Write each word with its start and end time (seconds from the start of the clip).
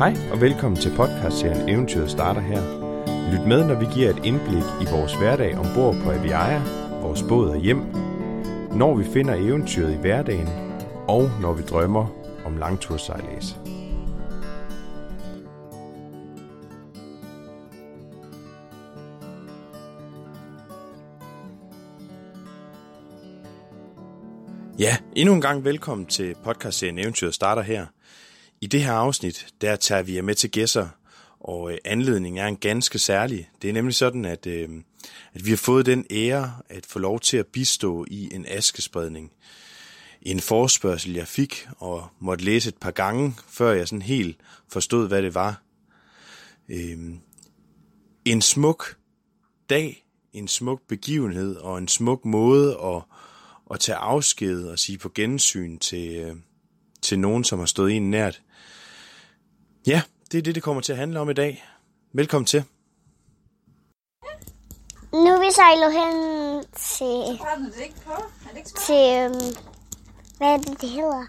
Hej 0.00 0.16
og 0.32 0.40
velkommen 0.40 0.80
til 0.80 0.92
podcastserien 0.96 1.68
Eventyret 1.68 2.10
starter 2.10 2.40
her. 2.40 2.62
Lyt 3.32 3.46
med, 3.46 3.64
når 3.64 3.74
vi 3.74 3.86
giver 3.94 4.10
et 4.10 4.24
indblik 4.24 4.64
i 4.82 4.86
vores 4.90 5.14
hverdag 5.14 5.58
ombord 5.58 5.94
på 6.04 6.10
Aviaja, 6.10 6.62
vores 7.02 7.22
båd 7.22 7.48
og 7.50 7.60
hjem, 7.60 7.78
når 8.72 8.94
vi 8.96 9.04
finder 9.04 9.34
eventyret 9.34 9.92
i 9.94 9.96
hverdagen, 9.96 10.48
og 11.08 11.30
når 11.40 11.52
vi 11.52 11.62
drømmer 11.62 12.06
om 12.44 12.56
langtursejlæs. 12.56 13.56
Ja, 24.78 24.96
endnu 25.16 25.34
en 25.34 25.40
gang 25.40 25.64
velkommen 25.64 26.06
til 26.06 26.36
podcastserien 26.44 26.98
Eventyret 26.98 27.34
starter 27.34 27.62
her. 27.62 27.86
I 28.62 28.66
det 28.66 28.82
her 28.82 28.92
afsnit, 28.92 29.46
der 29.60 29.76
tager 29.76 30.02
vi 30.02 30.14
jer 30.16 30.22
med 30.22 30.34
til 30.34 30.50
Gæsser, 30.50 30.88
og 31.40 31.72
øh, 31.72 31.78
anledningen 31.84 32.38
er 32.38 32.46
en 32.46 32.56
ganske 32.56 32.98
særlig. 32.98 33.50
Det 33.62 33.68
er 33.70 33.72
nemlig 33.72 33.94
sådan, 33.94 34.24
at, 34.24 34.46
øh, 34.46 34.68
at 35.34 35.44
vi 35.44 35.50
har 35.50 35.56
fået 35.56 35.86
den 35.86 36.06
ære 36.10 36.52
at 36.68 36.86
få 36.86 36.98
lov 36.98 37.20
til 37.20 37.36
at 37.36 37.46
bistå 37.46 38.06
i 38.08 38.34
en 38.34 38.46
askespredning. 38.48 39.32
En 40.22 40.40
forspørgsel, 40.40 41.12
jeg 41.12 41.28
fik 41.28 41.68
og 41.78 42.08
måtte 42.18 42.44
læse 42.44 42.68
et 42.68 42.76
par 42.76 42.90
gange, 42.90 43.34
før 43.48 43.72
jeg 43.72 43.88
sådan 43.88 44.02
helt 44.02 44.36
forstod, 44.68 45.08
hvad 45.08 45.22
det 45.22 45.34
var. 45.34 45.62
Øh, 46.68 46.98
en 48.24 48.42
smuk 48.42 48.96
dag, 49.70 50.04
en 50.32 50.48
smuk 50.48 50.80
begivenhed 50.88 51.56
og 51.56 51.78
en 51.78 51.88
smuk 51.88 52.24
måde 52.24 52.78
at, 52.84 53.02
at 53.70 53.80
tage 53.80 53.96
afsked 53.96 54.64
og 54.64 54.78
sige 54.78 54.98
på 54.98 55.08
gensyn 55.14 55.78
til, 55.78 56.16
øh, 56.16 56.36
til 57.10 57.18
nogen, 57.18 57.44
som 57.44 57.58
har 57.58 57.66
stået 57.66 57.96
en 57.96 58.10
nært. 58.10 58.40
Ja, 59.86 60.02
det 60.32 60.38
er 60.38 60.42
det, 60.42 60.54
det 60.54 60.62
kommer 60.62 60.82
til 60.82 60.92
at 60.92 60.98
handle 60.98 61.20
om 61.20 61.30
i 61.30 61.32
dag. 61.32 61.64
Velkommen 62.12 62.46
til. 62.46 62.64
Nu 65.12 65.18
er 65.18 65.40
vi 65.40 65.50
sejlet 65.52 65.92
hen 65.92 66.14
til, 66.76 67.38
til 68.86 69.04
øhm, 69.16 69.56
hvad 70.36 70.48
er 70.48 70.56
det, 70.56 70.80
det 70.80 70.88
hedder? 70.88 71.26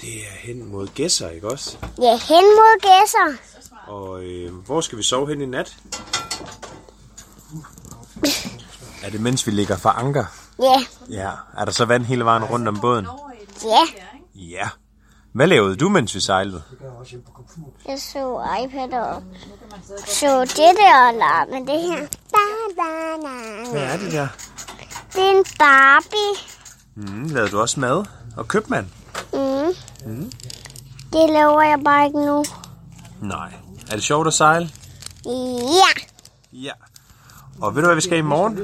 Det 0.00 0.08
er 0.08 0.36
hen 0.38 0.64
mod 0.64 0.88
Gæsser, 0.94 1.30
ikke 1.30 1.48
også? 1.48 1.78
Ja, 1.98 2.18
hen 2.18 2.44
mod 2.58 2.80
gæsser. 2.80 3.38
Og 3.86 4.24
øh, 4.24 4.54
hvor 4.54 4.80
skal 4.80 4.98
vi 4.98 5.02
sove 5.02 5.28
hen 5.28 5.40
i 5.40 5.46
nat? 5.46 5.76
Er 9.04 9.10
det 9.10 9.20
mens 9.20 9.46
vi 9.46 9.52
ligger 9.52 9.76
for 9.76 9.88
anker? 9.88 10.24
Ja, 10.62 10.86
Ja. 11.10 11.30
Er 11.56 11.64
der 11.64 11.72
så 11.72 11.84
vand 11.84 12.04
hele 12.04 12.24
vejen 12.24 12.44
rundt 12.44 12.68
om 12.68 12.80
båden? 12.80 13.06
ja. 13.64 14.02
Ja. 14.34 14.68
Hvad 15.36 15.46
lavede 15.46 15.76
du, 15.76 15.88
mens 15.88 16.14
vi 16.14 16.20
sejlede? 16.20 16.62
Jeg 17.88 17.98
så 18.00 18.44
iPad 18.64 18.92
og 18.92 19.22
så 20.06 20.40
det 20.40 20.56
der 20.56 21.08
og 21.08 21.48
med 21.50 21.74
det 21.74 21.82
her. 21.82 22.06
Da, 22.06 22.42
da, 22.76 23.28
da. 23.28 23.70
Hvad 23.70 23.82
er 23.82 23.96
det 23.96 24.12
der? 24.12 24.28
Det 25.12 25.22
er 25.22 25.38
en 25.38 25.44
Barbie. 25.58 26.36
Mm, 26.94 27.28
lavede 27.28 27.50
du 27.50 27.60
også 27.60 27.80
mad? 27.80 28.04
Og 28.36 28.48
købmand? 28.48 28.86
Mm. 29.32 30.32
Det 31.12 31.30
laver 31.30 31.62
jeg 31.62 31.78
bare 31.84 32.06
ikke 32.06 32.26
nu. 32.26 32.44
Nej. 33.22 33.52
Er 33.90 33.94
det 33.94 34.02
sjovt 34.02 34.26
at 34.26 34.34
sejle? 34.34 34.70
Ja, 35.26 36.00
Ja. 36.52 36.72
Og 37.62 37.74
ved 37.74 37.82
du, 37.82 37.86
hvad 37.88 37.94
vi 37.94 38.00
skal 38.00 38.18
i 38.18 38.20
morgen? 38.20 38.56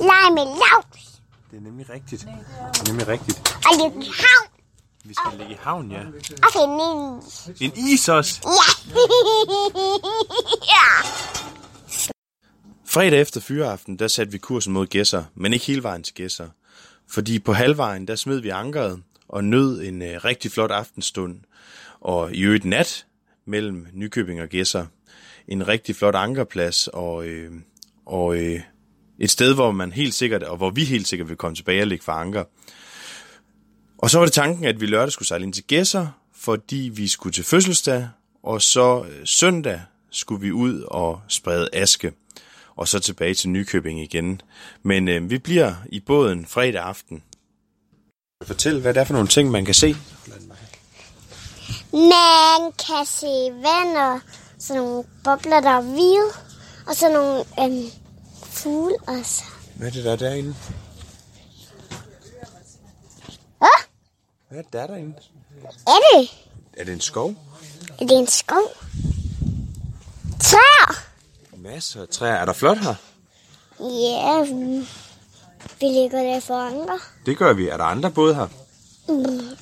leg 0.00 0.32
med 0.34 0.44
lavs. 0.44 1.20
Det 1.50 1.56
er 1.56 1.62
nemlig 1.62 1.90
rigtigt. 1.90 2.20
Det 2.72 2.80
er 2.80 2.84
nemlig 2.88 3.08
rigtigt. 3.08 3.56
Og 3.66 3.76
lidt 3.76 3.94
havn. 3.94 4.51
Vi 5.04 5.14
skal 5.14 5.38
ligge 5.38 5.52
i 5.52 5.56
havn, 5.60 5.90
ja. 5.90 6.02
Finde 6.52 6.74
en 6.74 7.72
is. 7.72 7.78
En 7.78 7.92
is 7.92 8.08
også. 8.08 8.40
Ja. 8.44 8.94
ja. 10.72 11.08
Fredag 12.86 13.20
efter 13.20 13.40
fyreaften, 13.40 13.98
der 13.98 14.08
satte 14.08 14.32
vi 14.32 14.38
kursen 14.38 14.72
mod 14.72 14.86
Gæsser, 14.86 15.24
men 15.34 15.52
ikke 15.52 15.66
hele 15.66 15.82
vejen 15.82 16.02
til 16.02 16.14
Gæsser. 16.14 16.48
Fordi 17.08 17.38
på 17.38 17.52
halvvejen, 17.52 18.08
der 18.08 18.16
smed 18.16 18.40
vi 18.40 18.48
ankeret 18.48 19.02
og 19.28 19.44
nød 19.44 19.82
en 19.82 20.02
øh, 20.02 20.24
rigtig 20.24 20.52
flot 20.52 20.70
aftenstund. 20.70 21.40
Og 22.00 22.34
i 22.34 22.42
øvrigt 22.42 22.64
nat 22.64 23.06
mellem 23.46 23.86
Nykøbing 23.92 24.42
og 24.42 24.48
Gæsser. 24.48 24.86
En 25.48 25.68
rigtig 25.68 25.96
flot 25.96 26.14
ankerplads 26.14 26.88
og, 26.88 27.26
øh, 27.26 27.52
og 28.06 28.36
øh, 28.36 28.60
et 29.18 29.30
sted, 29.30 29.54
hvor 29.54 29.70
man 29.70 29.92
helt 29.92 30.14
sikkert, 30.14 30.42
og 30.42 30.56
hvor 30.56 30.70
vi 30.70 30.84
helt 30.84 31.08
sikkert 31.08 31.28
vil 31.28 31.36
komme 31.36 31.56
tilbage 31.56 31.82
og 31.82 31.86
ligge 31.86 32.04
for 32.04 32.12
anker. 32.12 32.44
Og 34.02 34.10
så 34.10 34.18
var 34.18 34.24
det 34.24 34.34
tanken, 34.34 34.64
at 34.64 34.80
vi 34.80 34.86
lørdag 34.86 35.12
skulle 35.12 35.28
sejle 35.28 35.44
ind 35.44 35.52
til 35.52 35.64
Gæsser, 35.64 36.06
fordi 36.34 36.90
vi 36.94 37.08
skulle 37.08 37.32
til 37.32 37.44
fødselsdag, 37.44 38.08
og 38.42 38.62
så 38.62 39.04
øh, 39.04 39.26
søndag 39.26 39.80
skulle 40.10 40.40
vi 40.40 40.52
ud 40.52 40.80
og 40.80 41.20
sprede 41.28 41.68
aske, 41.72 42.12
og 42.76 42.88
så 42.88 42.98
tilbage 42.98 43.34
til 43.34 43.50
Nykøbing 43.50 44.00
igen. 44.00 44.40
Men 44.82 45.08
øh, 45.08 45.30
vi 45.30 45.38
bliver 45.38 45.74
i 45.88 46.00
båden 46.00 46.46
fredag 46.46 46.82
aften. 46.82 47.22
Fortæl, 48.46 48.80
hvad 48.80 48.94
det 48.94 49.00
er 49.00 49.04
for 49.04 49.12
nogle 49.12 49.28
ting, 49.28 49.50
man 49.50 49.64
kan 49.64 49.74
se. 49.74 49.96
Man 51.92 52.72
kan 52.86 53.06
se 53.06 53.50
vand 53.50 53.96
og 53.96 54.20
sådan 54.58 54.82
nogle 54.82 55.04
bobler, 55.24 55.60
der 55.60 55.70
er 55.70 55.80
hvide. 55.80 56.30
Og 56.86 56.96
så 56.96 57.12
nogle 57.12 57.44
øhm, 57.60 57.90
fugle 58.42 58.96
også. 59.06 59.42
Hvad 59.76 59.88
er 59.88 59.92
det, 59.92 60.04
der 60.04 60.12
er 60.12 60.16
derinde? 60.16 60.54
Hvad 64.52 64.60
er 64.60 64.64
det, 64.64 64.72
der 64.72 64.82
er 64.82 64.86
derinde? 64.86 65.14
Er 65.86 66.18
det? 66.18 66.30
Er 66.76 66.84
det 66.84 66.92
en 66.92 67.00
skov? 67.00 67.34
Er 68.00 68.06
det 68.06 68.18
en 68.18 68.26
skov? 68.26 68.72
Træer? 70.40 71.04
Masser 71.56 72.02
af 72.02 72.08
træer. 72.08 72.34
Er 72.34 72.44
der 72.44 72.52
flot 72.52 72.78
her? 72.78 72.94
Ja, 73.80 74.44
mm, 74.44 74.86
vi 75.80 75.86
ligger 75.86 76.22
der 76.22 76.40
for 76.40 76.54
andre. 76.54 76.98
Det 77.26 77.38
gør 77.38 77.52
vi. 77.52 77.68
Er 77.68 77.76
der 77.76 77.84
andre 77.84 78.10
både 78.10 78.34
her? 78.34 78.46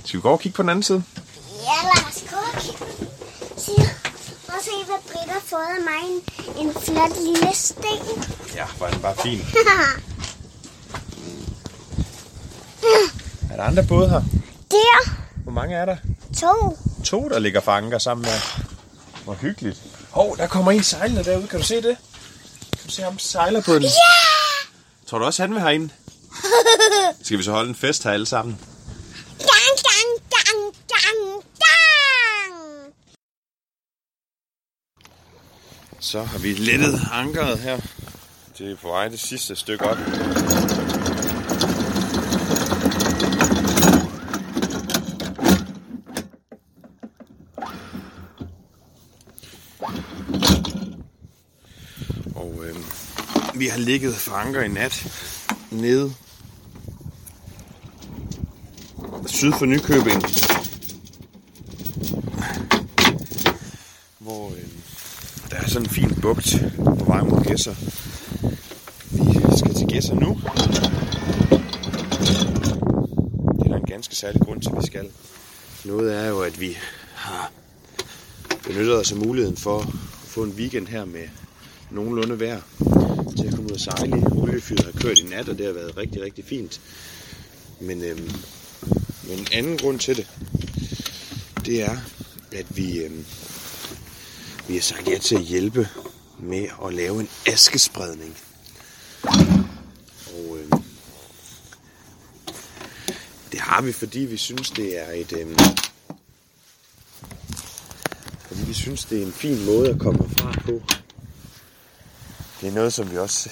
Skal 0.05 0.17
vi 0.19 0.23
gå 0.23 0.31
og 0.31 0.41
kigge 0.41 0.57
på 0.57 0.63
den 0.63 0.69
anden 0.71 0.83
side? 0.83 1.05
Ja, 1.47 1.89
lad 1.89 2.07
os 2.09 2.25
gå 2.31 2.37
og 2.37 2.61
kigge. 2.61 2.85
Prøv 4.47 4.57
at 4.57 4.65
se, 4.65 4.71
hvad 4.87 5.13
Britt 5.13 5.31
har 5.31 5.41
fået 5.41 5.61
af 5.61 5.83
mig. 5.85 6.03
En, 6.59 6.67
en 6.67 6.75
flot 6.75 7.17
lille 7.25 7.55
sten. 7.55 8.25
Ja, 8.55 8.67
var 8.79 8.91
den 8.91 9.01
bare 9.01 9.17
fin. 9.17 9.41
Er 13.51 13.57
der 13.57 13.63
andre 13.63 13.85
både 13.89 14.11
her? 14.11 14.40
Der. 14.71 15.11
Hvor 15.43 15.53
mange 15.53 15.77
er 15.77 15.85
der? 15.85 15.97
To. 16.41 16.79
To, 17.05 17.29
der 17.29 17.39
ligger 17.39 17.61
for 17.61 17.73
anker 17.73 17.99
sammen 17.99 18.23
med. 18.23 18.65
Hvor 19.25 19.35
hyggeligt. 19.35 19.83
Hov, 20.11 20.37
der 20.37 20.47
kommer 20.47 20.73
en 20.73 20.83
sejlende 20.83 21.25
derude. 21.25 21.47
Kan 21.49 21.61
du 21.61 21.67
se 21.67 21.77
det? 21.77 21.97
Kan 22.73 22.87
du 22.87 22.91
se 22.91 23.03
ham 23.03 23.19
sejler 23.19 23.63
på 23.63 23.75
den? 23.75 23.83
Ja! 23.83 23.89
Tror 25.07 25.19
du 25.19 25.25
også, 25.25 25.43
han 25.43 25.55
vil 25.55 25.61
herinde? 25.61 25.89
Skal 27.23 27.39
vi 27.39 27.43
så 27.43 27.53
holde 27.53 27.69
en 27.69 27.75
fest 27.75 28.05
her 28.05 28.11
alle 28.11 28.27
sammen? 28.27 28.59
Dang, 29.39 29.77
dang, 29.77 30.31
dang, 30.31 30.75
dang, 30.89 31.43
dang. 31.43 32.95
Så 36.01 36.23
har 36.23 36.39
vi 36.39 36.55
lettet 36.55 37.01
ankeret 37.13 37.59
her. 37.59 37.81
Det 38.59 38.71
er 38.73 38.77
på 38.77 38.89
vej 38.89 39.09
det 39.09 39.21
sidste 39.21 39.57
stykke 39.57 39.85
op. 39.85 39.97
Og 52.35 52.65
øh, 52.65 52.77
vi 53.55 53.67
har 53.67 53.79
ligget 53.79 54.15
for 54.15 54.33
anker 54.33 54.63
i 54.63 54.69
nat 54.69 55.07
nede 55.71 56.15
syd 59.41 59.53
for 59.53 59.67
Nykøbing. 59.67 60.23
Hvor 64.19 64.51
øh, 64.51 64.69
der 65.51 65.57
er 65.57 65.69
sådan 65.69 65.87
en 65.87 65.91
fin 65.91 66.15
bugt 66.23 66.57
på 66.77 67.05
vej 67.05 67.23
mod 67.23 67.45
Gæsser. 67.45 67.75
Vi 69.11 69.57
skal 69.59 69.75
til 69.75 69.87
Gæsser 69.87 70.15
nu. 70.15 70.41
Det 73.59 73.67
er 73.67 73.69
der 73.69 73.77
en 73.77 73.87
ganske 73.87 74.17
særlig 74.17 74.41
grund 74.41 74.63
til, 74.63 74.71
at 74.71 74.77
vi 74.77 74.87
skal. 74.87 75.11
Noget 75.85 76.17
er 76.17 76.29
jo, 76.29 76.41
at 76.41 76.61
vi 76.61 76.77
har 77.15 77.51
benyttet 78.73 78.97
os 78.97 79.13
af 79.13 79.19
muligheden 79.19 79.57
for 79.57 79.79
at 79.81 79.89
få 80.25 80.43
en 80.43 80.51
weekend 80.51 80.87
her 80.87 81.05
med 81.05 81.29
nogenlunde 81.91 82.41
vejr 82.41 82.61
til 83.37 83.47
at 83.47 83.55
komme 83.55 83.71
ud 83.71 83.75
og 83.75 83.81
sejle. 83.81 84.27
Oliefyret 84.33 84.85
har 84.85 85.01
kørt 85.01 85.19
i 85.19 85.25
nat, 85.25 85.49
og 85.49 85.59
det 85.59 85.67
har 85.67 85.73
været 85.73 85.97
rigtig, 85.97 86.23
rigtig 86.23 86.45
fint. 86.45 86.81
Men, 87.81 88.03
øhm, 88.03 88.31
men 89.29 89.39
en 89.39 89.47
anden 89.53 89.79
grund 89.79 89.99
til 89.99 90.17
det, 90.17 90.27
det 91.67 91.83
er, 91.83 91.97
at 92.53 92.77
vi, 92.77 92.99
øhm, 92.99 93.25
vi 94.69 94.75
har 94.75 94.83
sagt 94.83 95.09
ja 95.09 95.19
til 95.19 95.35
at 95.35 95.43
hjælpe 95.43 95.89
med 96.39 96.67
at 96.87 96.95
lave 96.95 97.21
en 97.21 97.29
askespredning. 97.47 98.37
Og 100.27 100.59
øhm, 100.59 100.83
det 103.53 103.61
har 103.61 103.83
vi, 103.83 103.93
fordi 103.93 104.21
vi 104.21 104.37
synes, 104.37 104.71
det 104.71 104.99
er 104.99 105.13
et, 105.13 105.33
Øhm, 105.33 105.57
fordi 108.51 108.67
vi 108.67 108.73
synes, 108.73 109.05
det 109.05 109.23
er 109.23 109.27
en 109.27 109.33
fin 109.33 109.67
måde 109.67 109.91
at 109.91 109.99
komme 109.99 110.29
fra 110.29 110.53
på. 110.65 110.81
Det 112.61 112.69
er 112.69 112.75
noget, 112.75 112.93
som 112.93 113.11
vi 113.11 113.17
også, 113.19 113.51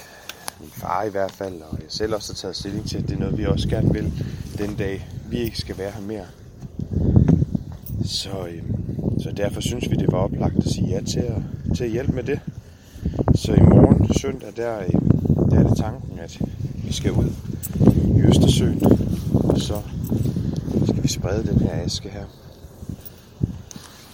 min 0.60 0.70
far 0.70 1.02
i 1.02 1.10
hvert 1.10 1.32
fald, 1.32 1.62
og 1.62 1.78
jeg 1.78 1.86
selv 1.88 2.14
også 2.14 2.32
har 2.32 2.36
taget 2.36 2.56
stilling 2.56 2.88
til, 2.88 3.02
det 3.02 3.10
er 3.10 3.18
noget, 3.18 3.38
vi 3.38 3.46
også 3.46 3.68
gerne 3.68 3.92
vil 3.92 4.12
den 4.58 4.74
dag, 4.76 5.08
vi 5.30 5.38
ikke 5.38 5.58
skal 5.58 5.78
være 5.78 5.90
her 5.90 6.00
mere. 6.00 6.26
Så, 8.04 8.46
øh, 8.46 8.62
så 9.22 9.32
derfor 9.36 9.60
synes 9.60 9.90
vi, 9.90 9.96
det 9.96 10.12
var 10.12 10.18
oplagt 10.18 10.56
at 10.56 10.72
sige 10.72 10.88
ja 10.88 11.00
til 11.00 11.20
at, 11.20 11.42
til 11.76 11.84
at 11.84 11.90
hjælpe 11.90 12.12
med 12.12 12.22
det. 12.22 12.40
Så 13.34 13.52
i 13.52 13.60
morgen, 13.60 14.14
søndag, 14.14 14.52
der, 14.56 14.78
øhm, 14.78 15.48
der 15.50 15.58
er 15.58 15.68
det 15.68 15.78
tanken, 15.78 16.18
at 16.18 16.40
vi 16.84 16.92
skal 16.92 17.12
ud 17.12 17.32
i 18.16 18.22
Østersøen, 18.22 18.82
og 19.34 19.60
så 19.60 19.82
skal 20.88 21.02
vi 21.02 21.08
sprede 21.08 21.46
den 21.46 21.58
her 21.58 21.84
aske 21.84 22.08
her. 22.08 22.24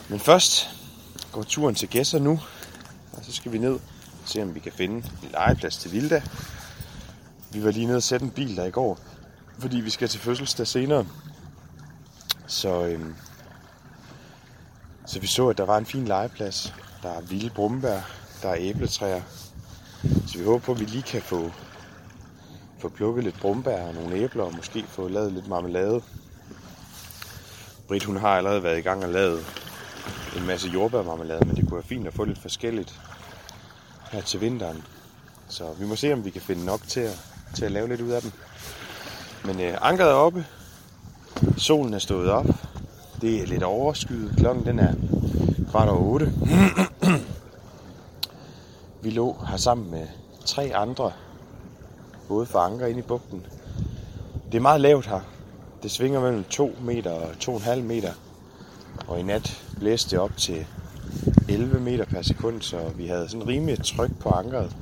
Men 0.08 0.20
først 0.20 0.70
går 1.32 1.42
turen 1.42 1.74
til 1.74 1.88
Gæsser 1.88 2.18
nu, 2.18 2.40
og 3.12 3.24
så 3.24 3.32
skal 3.32 3.52
vi 3.52 3.58
ned 3.58 3.72
og 3.72 3.80
se, 4.24 4.42
om 4.42 4.54
vi 4.54 4.60
kan 4.60 4.72
finde 4.72 4.96
en 4.96 5.30
legeplads 5.30 5.76
til 5.76 5.92
Vilda. 5.92 6.22
Vi 7.52 7.64
var 7.64 7.70
lige 7.70 7.86
nede 7.86 7.96
og 7.96 8.02
sætte 8.02 8.24
en 8.26 8.30
bil 8.30 8.56
der 8.56 8.64
i 8.64 8.70
går, 8.70 8.98
fordi 9.58 9.76
vi 9.76 9.90
skal 9.90 10.08
til 10.08 10.20
fødselsdag 10.20 10.66
senere. 10.66 11.06
Så, 12.46 12.84
øhm, 12.84 13.14
så 15.06 15.20
vi 15.20 15.26
så, 15.26 15.48
at 15.48 15.58
der 15.58 15.64
var 15.64 15.78
en 15.78 15.86
fin 15.86 16.04
legeplads. 16.04 16.74
Der 17.02 17.10
er 17.10 17.20
vilde 17.20 17.50
brumbær, 17.50 18.00
der 18.42 18.48
er 18.48 18.56
æbletræer. 18.58 19.22
Så 20.26 20.38
vi 20.38 20.44
håber 20.44 20.58
på, 20.58 20.72
at 20.72 20.80
vi 20.80 20.84
lige 20.84 21.02
kan 21.02 21.22
få, 21.22 21.50
få 22.78 22.88
plukket 22.88 23.24
lidt 23.24 23.40
brumbær 23.40 23.82
og 23.82 23.94
nogle 23.94 24.16
æbler, 24.16 24.44
og 24.44 24.56
måske 24.56 24.84
få 24.88 25.08
lavet 25.08 25.32
lidt 25.32 25.48
marmelade. 25.48 26.02
Britt, 27.88 28.04
hun 28.04 28.16
har 28.16 28.28
allerede 28.28 28.62
været 28.62 28.78
i 28.78 28.82
gang 28.82 29.04
og 29.04 29.10
lavet 29.10 29.63
en 30.36 30.46
masse 30.46 30.68
jordbærmarmelade, 30.68 31.44
men 31.44 31.56
det 31.56 31.64
kunne 31.64 31.76
være 31.76 31.88
fint 31.88 32.06
at 32.06 32.14
få 32.14 32.24
lidt 32.24 32.38
forskelligt 32.38 33.00
her 34.12 34.20
til 34.20 34.40
vinteren. 34.40 34.84
Så 35.48 35.64
vi 35.78 35.86
må 35.86 35.96
se, 35.96 36.12
om 36.12 36.24
vi 36.24 36.30
kan 36.30 36.42
finde 36.42 36.64
nok 36.64 36.80
til 36.88 37.00
at, 37.00 37.20
til 37.54 37.64
at 37.64 37.72
lave 37.72 37.88
lidt 37.88 38.00
ud 38.00 38.10
af 38.10 38.22
den. 38.22 38.32
Men 39.44 39.60
øh, 39.60 39.78
ankeret 39.80 40.10
er 40.10 40.14
oppe. 40.14 40.46
Solen 41.56 41.94
er 41.94 41.98
stået 41.98 42.30
op. 42.30 42.46
Det 43.20 43.42
er 43.42 43.46
lidt 43.46 43.62
overskyet. 43.62 44.34
Klokken 44.36 44.66
den 44.66 44.78
er 44.78 44.94
kvart 45.70 45.88
over 45.88 46.00
otte. 46.00 46.32
vi 49.02 49.10
lå 49.10 49.36
her 49.48 49.56
sammen 49.56 49.90
med 49.90 50.06
tre 50.46 50.72
andre 50.74 51.12
både 52.28 52.46
for 52.46 52.58
anker 52.58 52.86
inde 52.86 52.98
i 52.98 53.02
bugten. 53.02 53.46
Det 54.52 54.58
er 54.58 54.62
meget 54.62 54.80
lavt 54.80 55.06
her. 55.06 55.20
Det 55.82 55.90
svinger 55.90 56.20
mellem 56.20 56.44
2 56.44 56.76
meter 56.82 57.10
og 57.10 57.30
2,5 57.30 57.74
meter. 57.80 58.12
Og 59.08 59.20
i 59.20 59.22
nat 59.22 59.62
blæste 59.78 60.10
det 60.10 60.18
op 60.18 60.36
til 60.36 60.66
11 61.48 61.80
meter 61.80 62.04
per 62.04 62.22
sekund, 62.22 62.62
så 62.62 62.88
vi 62.96 63.06
havde 63.06 63.28
sådan 63.28 63.48
rimelig 63.48 63.84
tryk 63.84 64.10
på 64.20 64.28
ankeret. 64.28 64.76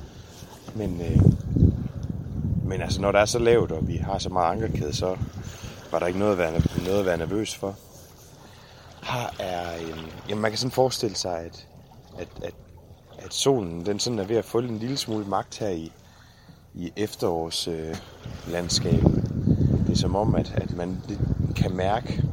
Men, 0.75 1.01
øh, 1.01 1.21
men 2.65 2.81
altså, 2.81 3.01
når 3.01 3.11
det 3.11 3.21
er 3.21 3.25
så 3.25 3.39
lavt, 3.39 3.71
og 3.71 3.87
vi 3.87 3.95
har 3.95 4.17
så 4.17 4.29
meget 4.29 4.51
ankerkæde, 4.51 4.95
så 4.95 5.17
var 5.91 5.99
der 5.99 6.07
ikke 6.07 6.19
noget 6.19 6.31
at 6.31 6.37
være, 6.37 6.61
noget 6.85 6.99
at 6.99 7.05
være 7.05 7.17
nervøs 7.17 7.55
for. 7.55 7.75
Her 9.03 9.35
er, 9.39 9.75
øh, 9.75 10.03
jamen 10.29 10.41
man 10.41 10.51
kan 10.51 10.57
sådan 10.57 10.71
forestille 10.71 11.15
sig, 11.15 11.39
at, 11.39 11.67
at, 12.19 12.27
at, 12.43 12.53
at 13.17 13.33
solen 13.33 13.85
den 13.85 13.99
sådan 13.99 14.19
er 14.19 14.23
ved 14.23 14.35
at 14.35 14.45
få 14.45 14.59
en 14.59 14.77
lille 14.77 14.97
smule 14.97 15.25
magt 15.25 15.59
her 15.59 15.69
i, 15.69 15.91
i 16.73 16.91
efterårslandskabet. 16.95 18.45
Øh, 18.47 18.51
landskabet. 18.51 19.23
det 19.87 19.93
er 19.93 19.97
som 19.97 20.15
om, 20.15 20.35
at, 20.35 20.53
at 20.55 20.77
man 20.77 21.01
kan 21.55 21.75
mærke, 21.75 22.23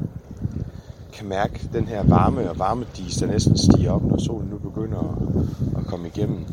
kan 1.12 1.28
mærke 1.28 1.68
den 1.72 1.88
her 1.88 2.02
varme 2.02 2.50
og 2.50 2.58
varmedis, 2.58 3.16
der 3.16 3.26
næsten 3.26 3.58
stiger 3.58 3.90
op, 3.90 4.02
når 4.02 4.18
solen 4.18 4.48
nu 4.48 4.58
begynder 4.58 4.98
at, 4.98 5.78
at 5.80 5.86
komme 5.86 6.08
igennem. 6.08 6.46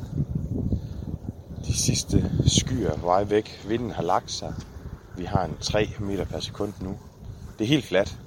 De 1.65 1.73
sidste 1.73 2.31
skyer 2.45 2.89
er 2.89 2.97
på 2.97 3.05
vej 3.05 3.23
væk. 3.23 3.65
Vinden 3.67 3.91
har 3.91 4.03
lagt 4.03 4.31
sig. 4.31 4.53
Vi 5.17 5.25
har 5.25 5.45
en 5.45 5.53
3 5.61 5.89
meter 5.99 6.25
per 6.25 6.39
sekund 6.39 6.73
nu. 6.81 6.95
Det 7.59 7.65
er 7.65 7.69
helt 7.69 7.85
fladt. 7.85 8.19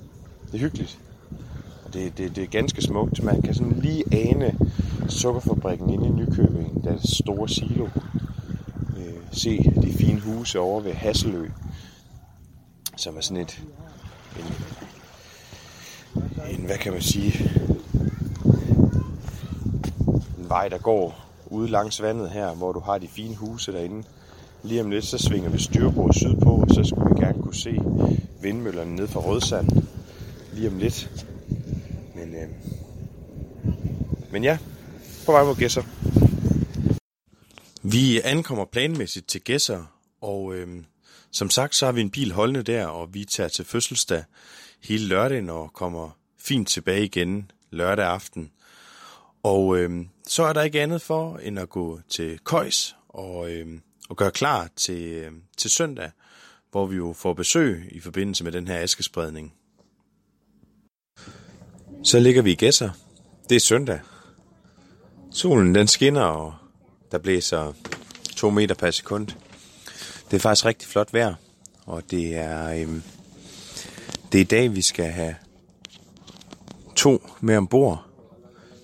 Det 0.46 0.54
er 0.54 0.58
hyggeligt. 0.58 0.98
Og 1.84 1.94
det, 1.94 2.18
det, 2.18 2.36
det 2.36 2.44
er 2.44 2.48
ganske 2.48 2.82
smukt. 2.82 3.22
Man 3.22 3.42
kan 3.42 3.54
sådan 3.54 3.72
lige 3.72 4.04
ane 4.12 4.58
sukkerfabrikken 5.08 5.90
inde 5.90 6.06
i 6.06 6.10
Nykøbing, 6.10 6.84
der 6.84 6.96
store 7.04 7.48
silo. 7.48 7.88
Øh, 8.96 9.14
se 9.32 9.58
de 9.82 9.92
fine 9.92 10.20
huse 10.20 10.60
over 10.60 10.80
ved 10.80 10.92
Hasselø, 10.92 11.48
som 12.96 13.16
er 13.16 13.20
sådan 13.20 13.42
et, 13.42 13.62
en, 14.38 14.54
en, 16.50 16.66
hvad 16.66 16.78
kan 16.78 16.92
man 16.92 17.02
sige, 17.02 17.50
en 20.38 20.48
vej, 20.48 20.68
der 20.68 20.78
går 20.78 21.26
ude 21.46 21.68
langs 21.70 22.02
vandet 22.02 22.30
her, 22.30 22.54
hvor 22.54 22.72
du 22.72 22.80
har 22.80 22.98
de 22.98 23.08
fine 23.08 23.36
huse 23.36 23.72
derinde. 23.72 24.08
Lige 24.62 24.80
om 24.80 24.90
lidt, 24.90 25.04
så 25.04 25.18
svinger 25.18 25.50
vi 25.50 25.58
styrbord 25.58 26.12
sydpå, 26.12 26.50
og 26.50 26.68
så 26.74 26.84
skulle 26.84 27.14
vi 27.14 27.20
gerne 27.20 27.42
kunne 27.42 27.54
se 27.54 27.78
vindmøllerne 28.42 28.96
ned 28.96 29.08
fra 29.08 29.20
Rødsand 29.20 29.68
lige 30.52 30.68
om 30.68 30.78
lidt. 30.78 31.24
Men, 32.14 32.34
øh, 32.34 32.48
men 34.32 34.44
ja, 34.44 34.58
på 35.26 35.32
vej 35.32 35.44
mod 35.44 35.56
Gæsser. 35.56 35.82
Vi 37.82 38.20
ankommer 38.20 38.64
planmæssigt 38.64 39.28
til 39.28 39.40
Gæsser, 39.40 39.84
og 40.20 40.54
øh, 40.54 40.68
som 41.30 41.50
sagt, 41.50 41.74
så 41.74 41.86
har 41.86 41.92
vi 41.92 42.00
en 42.00 42.10
bil 42.10 42.32
holdende 42.32 42.62
der, 42.62 42.86
og 42.86 43.14
vi 43.14 43.24
tager 43.24 43.48
til 43.48 43.64
fødselsdag 43.64 44.24
hele 44.82 45.06
lørdagen 45.06 45.50
og 45.50 45.72
kommer 45.72 46.18
fint 46.38 46.68
tilbage 46.68 47.04
igen 47.04 47.50
lørdag 47.70 48.06
aften. 48.06 48.52
Og 49.42 49.78
øh, 49.78 50.06
så 50.26 50.42
er 50.42 50.52
der 50.52 50.62
ikke 50.62 50.82
andet 50.82 51.02
for 51.02 51.36
end 51.36 51.58
at 51.58 51.68
gå 51.68 52.00
til 52.08 52.38
Køjs 52.44 52.96
og, 53.08 53.52
øh, 53.52 53.80
og 54.08 54.16
gøre 54.16 54.30
klar 54.30 54.68
til, 54.76 55.02
øh, 55.02 55.32
til 55.56 55.70
søndag, 55.70 56.10
hvor 56.70 56.86
vi 56.86 56.96
jo 56.96 57.12
får 57.12 57.32
besøg 57.32 57.88
i 57.92 58.00
forbindelse 58.00 58.44
med 58.44 58.52
den 58.52 58.68
her 58.68 58.78
askespredning. 58.78 59.54
Så 62.04 62.18
ligger 62.18 62.42
vi 62.42 62.52
i 62.52 62.54
Gæsser. 62.54 62.90
Det 63.48 63.56
er 63.56 63.60
søndag. 63.60 64.00
Solen 65.30 65.74
den 65.74 65.86
skinner, 65.86 66.22
og 66.22 66.54
der 67.12 67.18
blæser 67.18 67.72
to 68.36 68.50
meter 68.50 68.74
per 68.74 68.90
sekund. 68.90 69.26
Det 70.30 70.36
er 70.36 70.40
faktisk 70.40 70.64
rigtig 70.64 70.88
flot 70.88 71.12
vejr, 71.12 71.34
og 71.86 72.10
det 72.10 72.36
er, 72.36 72.82
øhm, 72.82 73.02
det 74.32 74.38
er 74.38 74.42
i 74.42 74.44
dag, 74.44 74.74
vi 74.74 74.82
skal 74.82 75.04
have 75.04 75.34
to 76.96 77.30
med 77.40 77.56
ombord, 77.56 78.06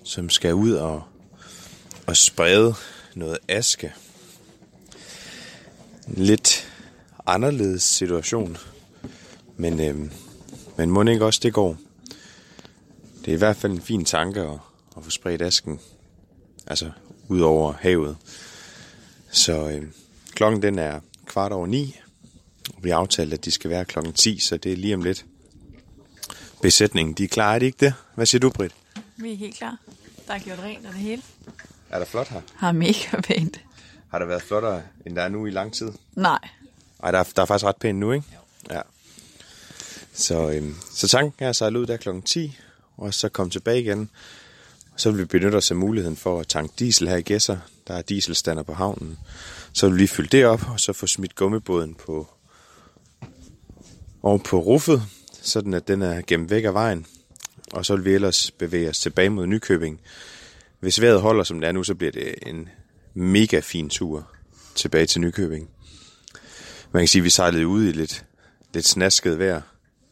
som 0.03 0.29
skal 0.29 0.53
ud 0.53 0.71
og, 0.71 1.03
og 2.07 2.17
sprede 2.17 2.75
noget 3.15 3.37
aske. 3.47 3.93
En 6.07 6.23
lidt 6.23 6.73
anderledes 7.25 7.83
situation, 7.83 8.57
men, 9.57 9.79
øhm, 9.79 10.11
men 10.77 10.89
må 10.89 11.03
ikke 11.03 11.25
også 11.25 11.39
det 11.43 11.53
går. 11.53 11.77
Det 13.19 13.27
er 13.27 13.35
i 13.35 13.37
hvert 13.37 13.57
fald 13.57 13.71
en 13.71 13.81
fin 13.81 14.05
tanke 14.05 14.41
at, 14.41 14.59
at 14.97 15.03
få 15.03 15.09
spredt 15.09 15.41
asken, 15.41 15.79
altså 16.67 16.91
ud 17.27 17.39
over 17.39 17.73
havet. 17.73 18.17
Så 19.31 19.69
øhm, 19.69 19.93
klokken 20.31 20.61
den 20.61 20.79
er 20.79 20.99
kvart 21.25 21.51
over 21.51 21.67
ni. 21.67 21.99
Vi 22.81 22.89
har 22.89 22.97
aftalt, 22.97 23.33
at 23.33 23.45
de 23.45 23.51
skal 23.51 23.69
være 23.69 23.85
klokken 23.85 24.13
10, 24.13 24.39
så 24.39 24.57
det 24.57 24.71
er 24.71 24.75
lige 24.75 24.95
om 24.95 25.01
lidt. 25.01 25.25
Besætningen, 26.61 27.13
de 27.13 27.23
er 27.23 27.27
klar, 27.27 27.55
er 27.55 27.59
de 27.59 27.65
ikke 27.65 27.77
det? 27.85 27.93
Hvad 28.15 28.25
siger 28.25 28.39
du, 28.39 28.49
Britt? 28.49 28.75
Vi 29.17 29.33
er 29.33 29.37
helt 29.37 29.55
klar. 29.55 29.77
Der 30.27 30.33
er 30.33 30.39
gjort 30.39 30.59
rent 30.59 30.85
og 30.85 30.93
det 30.93 31.01
hele. 31.01 31.21
Er 31.89 31.99
der 31.99 32.05
flot 32.05 32.27
her? 32.27 32.41
Har 32.55 32.71
mega 32.71 33.21
pænt. 33.21 33.61
Har 34.11 34.19
der 34.19 34.25
været 34.25 34.41
flottere, 34.41 34.81
end 35.05 35.15
der 35.15 35.21
er 35.21 35.29
nu 35.29 35.45
i 35.45 35.49
lang 35.49 35.73
tid? 35.73 35.91
Nej. 36.15 36.39
Ej, 37.03 37.11
der 37.11 37.19
er, 37.19 37.23
der 37.35 37.41
er 37.41 37.45
faktisk 37.45 37.65
ret 37.65 37.75
pænt 37.75 37.99
nu, 37.99 38.11
ikke? 38.11 38.25
Ja. 38.71 38.81
Så, 40.13 40.51
øhm, 40.51 40.75
så 40.93 41.07
tanken 41.07 41.45
er 41.45 41.49
at 41.49 41.55
sejle 41.55 41.79
ud 41.79 41.85
der 41.85 41.97
klokken 41.97 42.21
10, 42.21 42.57
og 42.97 43.13
så 43.13 43.29
komme 43.29 43.51
tilbage 43.51 43.81
igen. 43.81 44.09
Så 44.95 45.11
vil 45.11 45.19
vi 45.19 45.25
benytte 45.25 45.55
os 45.55 45.71
af 45.71 45.77
muligheden 45.77 46.17
for 46.17 46.39
at 46.39 46.47
tanke 46.47 46.73
diesel 46.79 47.07
her 47.07 47.15
i 47.15 47.21
Gæsser. 47.21 47.57
Der 47.87 47.93
er 47.93 48.01
dieselstander 48.01 48.63
på 48.63 48.73
havnen. 48.73 49.17
Så 49.73 49.87
vil 49.87 49.95
vi 49.95 49.99
lige 49.99 50.07
fylde 50.07 50.29
det 50.29 50.45
op, 50.45 50.69
og 50.69 50.79
så 50.79 50.93
få 50.93 51.07
smidt 51.07 51.35
gummibåden 51.35 51.95
på, 51.95 52.27
og 54.23 54.43
på 54.43 54.59
ruffet, 54.59 55.03
sådan 55.47 55.73
at 55.73 55.87
den 55.87 56.01
er 56.01 56.21
gemt 56.27 56.49
væk 56.49 56.63
af 56.63 56.73
vejen. 56.73 57.05
Og 57.73 57.85
så 57.85 57.95
vil 57.95 58.05
vi 58.05 58.13
ellers 58.13 58.51
bevæge 58.51 58.89
os 58.89 58.99
tilbage 58.99 59.29
mod 59.29 59.47
Nykøbing. 59.47 60.01
Hvis 60.79 61.01
vejret 61.01 61.21
holder 61.21 61.43
som 61.43 61.59
det 61.59 61.67
er 61.67 61.71
nu, 61.71 61.83
så 61.83 61.95
bliver 61.95 62.11
det 62.11 62.35
en 62.45 62.69
mega 63.13 63.59
fin 63.59 63.89
tur 63.89 64.31
tilbage 64.75 65.05
til 65.05 65.21
Nykøbing. 65.21 65.69
Man 66.91 67.01
kan 67.01 67.07
sige, 67.07 67.19
at 67.19 67.23
vi 67.23 67.29
sejlede 67.29 67.67
ud 67.67 67.83
i 67.83 67.91
lidt, 67.91 68.25
lidt 68.73 68.87
snasket 68.87 69.39
vejr 69.39 69.61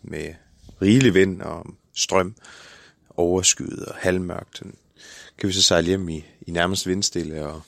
med 0.04 0.34
rigelig 0.82 1.13
vind 1.13 1.42
og 1.42 1.65
strøm, 1.96 2.36
overskyet 3.10 3.86
og 3.86 3.96
halvmørkt. 3.96 4.63
Kan 5.38 5.48
vi 5.48 5.54
så 5.54 5.63
sejle 5.63 5.88
hjem 5.88 6.10
i, 6.10 6.25
i 6.48 6.51
nærmest 6.51 6.88
vindstille 6.88 7.46
og, 7.46 7.62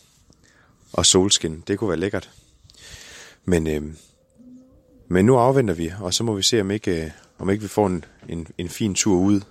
og 0.93 1.05
solskin. 1.05 1.63
Det 1.67 1.79
kunne 1.79 1.89
være 1.89 1.99
lækkert. 1.99 2.29
Men, 3.45 3.67
øh, 3.67 3.83
men 5.07 5.25
nu 5.25 5.37
afventer 5.37 5.73
vi, 5.73 5.93
og 5.99 6.13
så 6.13 6.23
må 6.23 6.35
vi 6.35 6.43
se, 6.43 6.61
om 6.61 6.71
ikke, 6.71 7.03
øh, 7.05 7.11
om 7.39 7.49
ikke 7.49 7.61
vi 7.61 7.67
får 7.67 7.87
en, 7.87 8.05
en, 8.29 8.47
en 8.57 8.69
fin 8.69 8.95
tur 8.95 9.19
ud 9.19 9.41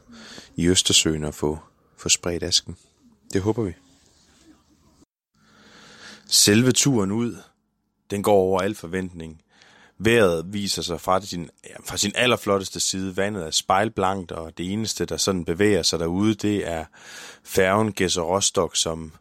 i 0.56 0.68
Østersøen 0.68 1.24
og 1.24 1.34
få, 1.34 1.58
få 1.96 2.08
spredt 2.08 2.42
asken. 2.42 2.76
Det 3.32 3.42
håber 3.42 3.62
vi. 3.62 3.72
Selve 6.26 6.72
turen 6.72 7.12
ud, 7.12 7.36
den 8.10 8.22
går 8.22 8.34
over 8.34 8.60
al 8.60 8.74
forventning. 8.74 9.42
Vejret 9.98 10.52
viser 10.52 10.82
sig 10.82 11.00
fra 11.00 11.20
sin, 11.20 11.50
ja, 11.64 11.74
fra 11.84 11.96
sin 11.96 12.12
allerflotteste 12.14 12.80
side. 12.80 13.16
Vandet 13.16 13.46
er 13.46 13.50
spejlblankt, 13.50 14.32
og 14.32 14.58
det 14.58 14.72
eneste, 14.72 15.04
der 15.04 15.16
sådan 15.16 15.44
bevæger 15.44 15.82
sig 15.82 15.98
derude, 15.98 16.34
det 16.34 16.68
er 16.68 16.84
færgen 17.44 17.92
Gæsser 17.92 18.22
Rostock, 18.22 18.76
som, 18.76 19.12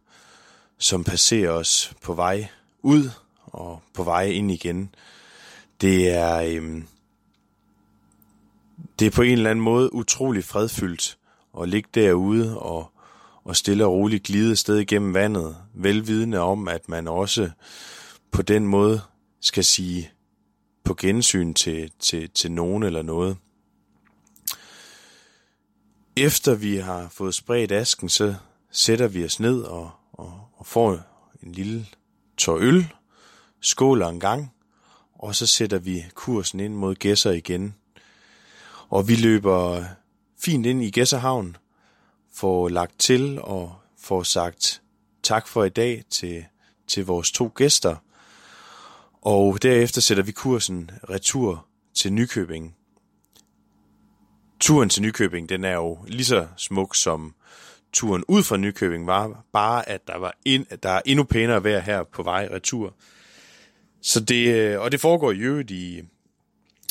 som 0.77 1.03
passerer 1.03 1.51
os 1.51 1.93
på 2.01 2.13
vej 2.13 2.47
ud 2.81 3.09
og 3.45 3.81
på 3.93 4.03
vej 4.03 4.23
ind 4.23 4.51
igen. 4.51 4.95
Det 5.81 6.09
er, 6.09 6.35
øhm, 6.35 6.87
det 8.99 9.07
er 9.07 9.11
på 9.11 9.21
en 9.21 9.31
eller 9.31 9.49
anden 9.49 9.63
måde 9.63 9.93
utrolig 9.93 10.43
fredfyldt 10.43 11.17
at 11.61 11.69
ligge 11.69 11.89
derude 11.93 12.59
og, 12.59 12.91
og 13.43 13.55
stille 13.55 13.85
og 13.85 13.93
roligt 13.93 14.23
glide 14.23 14.55
sted 14.55 14.77
igennem 14.77 15.13
vandet, 15.13 15.57
velvidende 15.73 16.39
om, 16.39 16.67
at 16.67 16.89
man 16.89 17.07
også 17.07 17.49
på 18.31 18.41
den 18.41 18.67
måde 18.67 19.01
skal 19.41 19.63
sige 19.63 20.11
på 20.83 20.93
gensyn 20.93 21.53
til, 21.53 21.91
til, 21.99 22.29
til 22.29 22.51
nogen 22.51 22.83
eller 22.83 23.01
noget. 23.01 23.37
Efter 26.17 26.55
vi 26.55 26.75
har 26.77 27.09
fået 27.09 27.35
spredt 27.35 27.71
asken, 27.71 28.09
så 28.09 28.35
sætter 28.71 29.07
vi 29.07 29.25
os 29.25 29.39
ned 29.39 29.61
og, 29.61 29.91
og, 30.13 30.41
og 30.57 30.65
får 30.65 30.99
en 31.43 31.51
lille 31.51 31.85
tår 32.37 32.57
øl, 32.57 32.93
skåler 33.61 34.07
en 34.07 34.19
gang, 34.19 34.51
og 35.13 35.35
så 35.35 35.47
sætter 35.47 35.79
vi 35.79 36.05
kursen 36.13 36.59
ind 36.59 36.73
mod 36.75 36.95
Gæsser 36.95 37.31
igen. 37.31 37.75
Og 38.89 39.07
vi 39.07 39.15
løber 39.15 39.83
fint 40.39 40.65
ind 40.65 40.83
i 40.83 40.89
Gæsserhavn, 40.89 41.57
får 42.33 42.69
lagt 42.69 42.99
til 42.99 43.41
og 43.41 43.75
får 43.99 44.23
sagt 44.23 44.81
tak 45.23 45.47
for 45.47 45.63
i 45.63 45.69
dag 45.69 46.03
til, 46.09 46.45
til 46.87 47.05
vores 47.05 47.31
to 47.31 47.51
gæster. 47.55 47.95
Og 49.21 49.63
derefter 49.63 50.01
sætter 50.01 50.23
vi 50.23 50.31
kursen 50.31 50.91
retur 51.09 51.65
til 51.93 52.13
Nykøbing. 52.13 52.75
Turen 54.59 54.89
til 54.89 55.01
Nykøbing, 55.01 55.49
den 55.49 55.63
er 55.63 55.73
jo 55.73 55.99
lige 56.07 56.25
så 56.25 56.47
smuk 56.57 56.95
som 56.95 57.35
turen 57.93 58.23
ud 58.27 58.43
fra 58.43 58.57
Nykøbing 58.57 59.07
var, 59.07 59.43
bare 59.53 59.89
at 59.89 60.07
der, 60.07 60.17
var 60.17 60.37
ind, 60.45 60.65
der 60.83 60.89
er 60.89 61.01
endnu 61.05 61.23
pænere 61.23 61.63
vejr 61.63 61.79
her 61.79 62.03
på 62.03 62.23
vej 62.23 62.49
retur. 62.51 62.93
Så 64.01 64.19
det, 64.19 64.55
øh, 64.55 64.81
og 64.81 64.91
det 64.91 65.01
foregår 65.01 65.31
i 65.31 65.39
øvrigt 65.39 65.71
i 65.71 66.01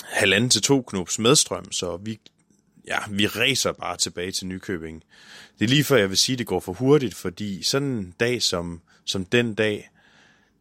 halvanden 0.02 0.50
til 0.50 0.62
to 0.62 0.82
knops 0.82 1.18
medstrøm, 1.18 1.72
så 1.72 1.96
vi, 1.96 2.20
ja, 2.86 2.98
vi 3.10 3.26
racer 3.26 3.72
bare 3.72 3.96
tilbage 3.96 4.32
til 4.32 4.46
Nykøbing. 4.46 5.02
Det 5.58 5.64
er 5.64 5.68
lige 5.68 5.84
før 5.84 5.96
jeg 5.96 6.08
vil 6.08 6.18
sige, 6.18 6.34
at 6.34 6.38
det 6.38 6.46
går 6.46 6.60
for 6.60 6.72
hurtigt, 6.72 7.14
fordi 7.14 7.62
sådan 7.62 7.88
en 7.88 8.14
dag 8.20 8.42
som, 8.42 8.80
som 9.04 9.24
den 9.24 9.54
dag, 9.54 9.90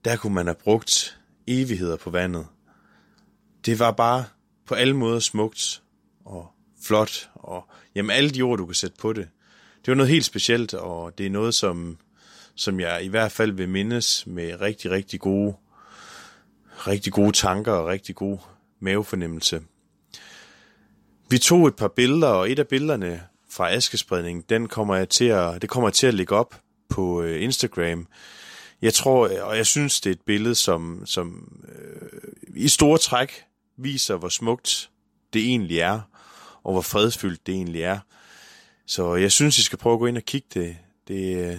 der 0.06 0.16
kunne 0.16 0.34
man 0.34 0.48
have 0.48 0.56
brugt 0.56 1.20
evigheder 1.48 1.98
på 1.98 2.10
vandet. 2.10 2.48
Det 3.66 3.80
var 3.80 3.92
bare 3.92 4.25
på 4.66 4.75
alle 4.75 4.96
måder 4.96 5.20
smukt 5.20 5.82
og 6.25 6.48
flot, 6.84 7.30
og 7.36 7.70
jamen 7.96 8.12
alle 8.12 8.30
de 8.30 8.42
ord, 8.42 8.58
du 8.58 8.66
kan 8.66 8.75
sætte 8.75 8.98
på 9.00 9.13
det. 9.13 9.28
Det 9.86 9.92
var 9.92 9.96
noget 9.96 10.12
helt 10.12 10.25
specielt, 10.25 10.74
og 10.74 11.18
det 11.18 11.25
er 11.25 11.30
noget, 11.30 11.54
som, 11.54 11.98
som 12.56 12.80
jeg 12.80 13.04
i 13.04 13.08
hvert 13.08 13.32
fald 13.32 13.52
vil 13.52 13.70
mindes 13.70 14.28
med 14.28 14.62
rigtig, 14.62 14.92
rigtig 14.92 15.20
gode, 15.20 15.56
rigtig 16.88 17.13
gode 17.13 17.32
tanker 17.32 17.72
og 17.72 17.88
rigtig 17.88 18.16
gode 18.16 18.40
mavefornemmelse. 18.84 19.62
Vi 21.30 21.38
tog 21.38 21.68
et 21.68 21.75
par 21.75 21.88
billeder, 21.88 22.28
og 22.28 22.52
et 22.52 22.60
af 22.60 22.68
billederne 22.68 23.24
fra 23.50 23.72
askespredningen, 23.74 24.44
den 24.50 24.68
kommer 24.68 24.96
jeg 24.96 25.10
til 25.10 25.25
at, 25.25 25.62
det 25.62 25.70
kommer 25.70 25.90
jeg 25.90 25.94
til 25.94 26.08
at 26.08 26.13
lægge 26.13 26.36
op 26.36 26.56
på 26.90 27.22
øh, 27.22 27.44
Instagram. 27.44 28.08
Jeg 28.82 28.94
tror, 28.94 29.42
og 29.42 29.58
jeg 29.58 29.66
synes, 29.66 30.02
det 30.02 30.10
er 30.10 30.13
et 30.13 30.22
billede, 30.22 30.56
som, 30.56 31.02
som 31.06 31.58
øh, 31.68 32.10
i 32.56 32.70
store 32.70 32.98
træk 32.98 33.44
viser, 33.78 34.16
hvor 34.16 34.30
smukt 34.30 34.90
det 35.34 35.42
egentlig 35.42 35.80
er, 35.80 36.00
og 36.63 36.72
hvor 36.72 36.82
fredfyldt 36.82 37.48
det 37.48 37.56
egentlig 37.56 37.82
er. 37.82 38.00
Så 38.86 39.16
jeg 39.16 39.32
synes, 39.32 39.58
I 39.58 39.63
skal 39.63 39.80
prøve 39.80 39.94
at 39.94 40.00
gå 40.00 40.06
ind 40.06 40.18
og 40.18 40.24
kigge 40.24 40.48
det. 40.54 40.78
Det, 41.08 41.38
øh, 41.38 41.58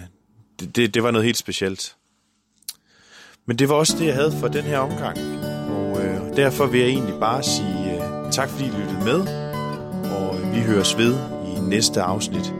det, 0.59 0.75
det, 0.75 0.93
det 0.93 1.03
var 1.03 1.11
noget 1.11 1.25
helt 1.25 1.37
specielt. 1.37 1.95
Men 3.45 3.59
det 3.59 3.69
var 3.69 3.75
også 3.75 3.97
det, 3.97 4.05
jeg 4.05 4.15
havde 4.15 4.31
for 4.39 4.47
den 4.47 4.63
her 4.63 4.77
omgang. 4.77 5.44
Derfor 6.35 6.65
vil 6.65 6.79
jeg 6.79 6.89
egentlig 6.89 7.15
bare 7.19 7.43
sige 7.43 7.95
øh, 7.95 8.31
tak, 8.31 8.49
fordi 8.49 8.65
I 8.65 8.71
lyttede 8.71 9.05
med. 9.05 9.19
Og 10.17 10.53
vi 10.53 10.59
høres 10.59 10.97
ved 10.97 11.15
i 11.45 11.59
næste 11.69 12.01
afsnit. 12.01 12.53